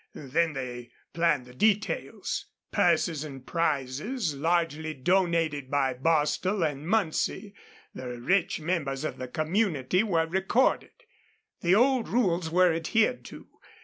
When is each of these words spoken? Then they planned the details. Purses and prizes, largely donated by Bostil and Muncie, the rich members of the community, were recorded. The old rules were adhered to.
Then 0.15 0.53
they 0.53 0.89
planned 1.13 1.45
the 1.45 1.53
details. 1.53 2.45
Purses 2.71 3.23
and 3.23 3.45
prizes, 3.45 4.33
largely 4.35 4.95
donated 4.95 5.69
by 5.69 5.93
Bostil 5.93 6.63
and 6.63 6.87
Muncie, 6.87 7.53
the 7.93 8.19
rich 8.19 8.59
members 8.59 9.03
of 9.03 9.19
the 9.19 9.27
community, 9.27 10.01
were 10.01 10.25
recorded. 10.25 11.03
The 11.59 11.75
old 11.75 12.09
rules 12.09 12.49
were 12.49 12.73
adhered 12.73 13.23
to. 13.25 13.47